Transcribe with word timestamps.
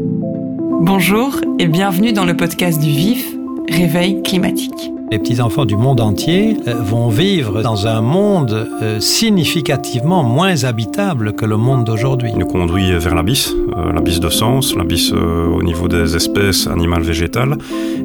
Bonjour 0.00 1.40
et 1.58 1.66
bienvenue 1.66 2.12
dans 2.12 2.24
le 2.24 2.36
podcast 2.36 2.80
du 2.80 2.88
VIF, 2.88 3.34
Réveil 3.68 4.22
climatique. 4.22 4.92
Les 5.10 5.18
petits-enfants 5.18 5.64
du 5.64 5.76
monde 5.76 6.00
entier 6.00 6.56
euh, 6.68 6.74
vont 6.74 7.08
vivre 7.08 7.62
dans 7.62 7.88
un 7.88 8.00
monde 8.00 8.68
euh, 8.80 9.00
significativement 9.00 10.22
moins 10.22 10.62
habitable 10.62 11.32
que 11.32 11.44
le 11.44 11.56
monde 11.56 11.82
d'aujourd'hui. 11.82 12.30
Il 12.32 12.38
nous 12.38 12.46
conduit 12.46 12.92
vers 12.92 13.14
l'abysse, 13.16 13.52
euh, 13.76 13.92
l'abysse 13.92 14.20
de 14.20 14.28
sens, 14.28 14.76
l'abysse 14.76 15.12
au 15.12 15.62
niveau 15.64 15.88
des 15.88 16.14
espèces 16.14 16.68
animales 16.68 17.02
végétales 17.02 17.58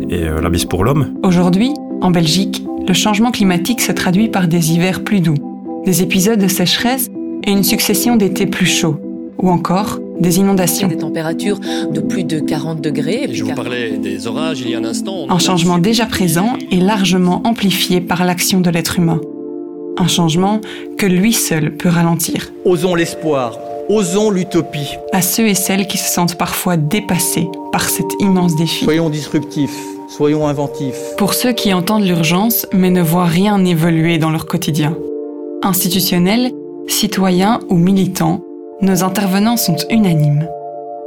et 0.10 0.24
l'abysse 0.24 0.66
pour 0.66 0.84
l'homme. 0.84 1.14
Aujourd'hui, 1.24 1.74
en 2.02 2.10
Belgique, 2.10 2.66
le 2.88 2.94
changement 2.94 3.30
climatique 3.30 3.82
se 3.82 3.92
traduit 3.92 4.30
par 4.30 4.48
des 4.48 4.72
hivers 4.72 5.04
plus 5.04 5.20
doux, 5.20 5.38
des 5.86 6.02
épisodes 6.02 6.40
de 6.40 6.48
sécheresse 6.48 7.12
et 7.44 7.52
une 7.52 7.64
succession 7.64 8.16
d'étés 8.16 8.48
plus 8.48 8.66
chauds, 8.66 9.00
ou 9.38 9.50
encore 9.50 10.00
des 10.24 10.40
inondations. 10.40 10.88
Des 10.88 10.98
températures 10.98 11.60
de 11.60 12.00
plus 12.00 12.24
de 12.24 12.40
40 12.40 12.82
degrés. 12.82 13.30
Je 13.32 13.44
vous 13.44 13.54
parlais 13.54 13.98
des 13.98 14.26
orages 14.26 14.62
il 14.62 14.72
y 14.72 14.76
a 14.76 14.80
un 14.80 14.86
instant. 14.86 15.28
Un 15.30 15.38
changement 15.38 15.78
déjà 15.78 16.08
présent 16.08 16.54
et 16.72 16.80
largement 16.80 17.44
amplifié 17.46 18.02
par 18.02 18.26
l'action 18.26 18.62
de 18.62 18.72
l'être 18.72 18.98
humain. 18.98 19.22
Un 19.98 20.08
changement 20.08 20.60
que 20.98 21.06
lui 21.06 21.34
seul 21.34 21.76
peut 21.76 21.90
ralentir. 21.90 22.52
Osons 22.66 22.96
l'espoir, 22.96 23.60
osons 23.90 24.32
l'utopie. 24.32 24.96
À 25.12 25.22
ceux 25.22 25.48
et 25.48 25.54
celles 25.54 25.86
qui 25.86 26.00
se 26.00 26.10
sentent 26.12 26.38
parfois 26.38 26.78
dépassés 26.78 27.48
par 27.72 27.88
cet 27.88 28.08
immense 28.20 28.56
défi. 28.56 28.86
Soyons 28.86 29.12
disruptifs, 29.12 29.78
soyons 30.10 30.48
inventifs. 30.48 31.00
Pour 31.18 31.36
ceux 31.36 31.52
qui 31.52 31.74
entendent 31.74 32.06
l'urgence 32.06 32.66
mais 32.74 32.90
ne 32.90 33.02
voient 33.02 33.26
rien 33.26 33.64
évoluer 33.64 34.18
dans 34.18 34.32
leur 34.32 34.48
quotidien. 34.48 34.98
Institutionnels, 35.62 36.52
citoyens 36.88 37.60
ou 37.70 37.76
militants, 37.76 38.42
nos 38.84 39.02
intervenants 39.02 39.56
sont 39.56 39.78
unanimes. 39.90 40.46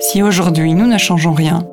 Si 0.01 0.23
aujourd'hui 0.23 0.73
nous 0.73 0.87
ne 0.87 0.97
changeons 0.97 1.35
rien, 1.35 1.67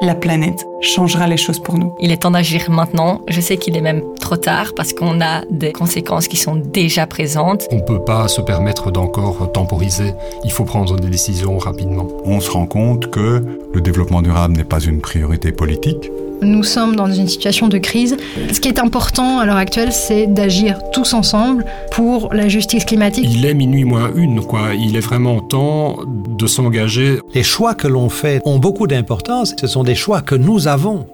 la 0.00 0.14
planète 0.14 0.64
changera 0.80 1.26
les 1.26 1.36
choses 1.36 1.58
pour 1.58 1.76
nous. 1.76 1.96
Il 1.98 2.12
est 2.12 2.18
temps 2.18 2.30
d'agir 2.30 2.70
maintenant. 2.70 3.22
Je 3.26 3.40
sais 3.40 3.56
qu'il 3.56 3.76
est 3.76 3.80
même 3.80 4.02
trop 4.20 4.36
tard 4.36 4.72
parce 4.76 4.92
qu'on 4.92 5.20
a 5.20 5.42
des 5.50 5.72
conséquences 5.72 6.28
qui 6.28 6.36
sont 6.36 6.54
déjà 6.54 7.08
présentes. 7.08 7.66
On 7.72 7.76
ne 7.76 7.82
peut 7.82 8.04
pas 8.04 8.28
se 8.28 8.40
permettre 8.40 8.92
d'encore 8.92 9.50
temporiser. 9.50 10.14
Il 10.44 10.52
faut 10.52 10.64
prendre 10.64 10.94
des 10.96 11.08
décisions 11.08 11.58
rapidement. 11.58 12.06
On 12.24 12.38
se 12.38 12.52
rend 12.52 12.66
compte 12.66 13.10
que 13.10 13.44
le 13.74 13.80
développement 13.80 14.22
durable 14.22 14.56
n'est 14.56 14.62
pas 14.62 14.80
une 14.80 15.00
priorité 15.00 15.50
politique. 15.50 16.08
Nous 16.40 16.62
sommes 16.62 16.94
dans 16.94 17.10
une 17.10 17.26
situation 17.26 17.68
de 17.68 17.78
crise. 17.78 18.16
Ce 18.52 18.60
qui 18.60 18.68
est 18.68 18.78
important 18.78 19.40
à 19.40 19.46
l'heure 19.46 19.56
actuelle, 19.56 19.92
c'est 19.92 20.26
d'agir 20.26 20.78
tous 20.92 21.14
ensemble 21.14 21.64
pour 21.92 22.32
la 22.32 22.48
justice 22.48 22.84
climatique. 22.84 23.26
Il 23.28 23.44
est 23.44 23.54
minuit 23.54 23.84
moins 23.84 24.10
une, 24.14 24.40
quoi. 24.40 24.74
Il 24.74 24.96
est 24.96 25.00
vraiment 25.00 25.40
temps 25.40 25.98
de 26.06 26.46
s'engager. 26.46 27.18
Les 27.34 27.42
choix 27.42 27.74
que 27.74 27.88
l'on 27.88 28.08
fait 28.08 28.40
ont 28.44 28.58
beaucoup 28.58 28.86
d'importance. 28.86 29.54
Ce 29.60 29.66
sont 29.66 29.82
des 29.82 29.96
choix 29.96 30.20
que 30.20 30.34
nous 30.34 30.68
avons. 30.68 31.06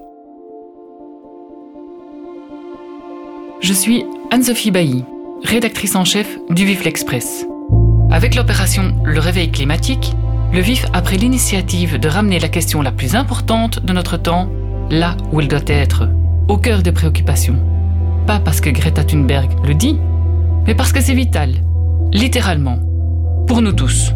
Je 3.61 3.73
suis 3.73 4.05
Anne-Sophie 4.29 4.69
Bailly, 4.69 5.03
rédactrice 5.43 5.95
en 5.95 6.05
chef 6.05 6.27
du 6.51 6.65
VIF 6.65 6.83
l'Express. 6.83 7.47
Avec 8.11 8.35
l'opération 8.35 8.93
Le 9.03 9.19
Réveil 9.19 9.49
climatique, 9.49 10.13
le 10.53 10.61
VIF 10.61 10.85
a 10.93 11.01
pris 11.01 11.17
l'initiative 11.17 11.99
de 11.99 12.07
ramener 12.07 12.39
la 12.39 12.47
question 12.47 12.81
la 12.81 12.91
plus 12.91 13.15
importante 13.15 13.83
de 13.83 13.91
notre 13.91 14.17
temps 14.17 14.49
là 14.89 15.15
où 15.31 15.39
elle 15.39 15.47
doit 15.47 15.59
être, 15.67 16.07
au 16.47 16.57
cœur 16.57 16.81
des 16.81 16.91
préoccupations. 16.91 17.57
Pas 18.27 18.39
parce 18.39 18.61
que 18.61 18.69
Greta 18.69 19.03
Thunberg 19.03 19.49
le 19.65 19.73
dit, 19.73 19.99
mais 20.65 20.75
parce 20.75 20.91
que 20.91 21.01
c'est 21.01 21.13
vital, 21.13 21.51
littéralement, 22.11 22.79
pour 23.47 23.61
nous 23.61 23.73
tous. 23.73 24.13